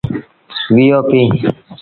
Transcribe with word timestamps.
وي 0.73 0.85
او 0.95 1.01
پيٚ۔ 1.09 1.27